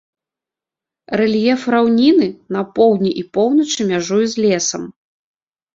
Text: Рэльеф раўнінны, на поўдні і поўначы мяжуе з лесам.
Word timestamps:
Рэльеф 1.21 1.61
раўнінны, 1.75 2.29
на 2.57 2.61
поўдні 2.81 3.11
і 3.21 3.27
поўначы 3.39 3.79
мяжуе 3.95 4.25
з 4.35 4.49
лесам. 4.49 4.93